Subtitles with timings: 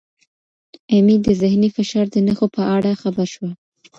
[0.91, 3.51] ایمي د ذهني فشار د نښو په اړه خبر شوه.